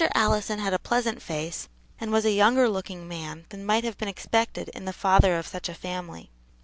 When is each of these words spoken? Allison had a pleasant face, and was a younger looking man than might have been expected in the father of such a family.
Allison 0.15 0.57
had 0.57 0.73
a 0.73 0.79
pleasant 0.79 1.21
face, 1.21 1.69
and 1.99 2.11
was 2.11 2.25
a 2.25 2.31
younger 2.31 2.67
looking 2.67 3.07
man 3.07 3.45
than 3.49 3.63
might 3.63 3.83
have 3.83 3.99
been 3.99 4.07
expected 4.07 4.67
in 4.69 4.85
the 4.85 4.93
father 4.93 5.37
of 5.37 5.45
such 5.45 5.69
a 5.69 5.75
family. 5.75 6.31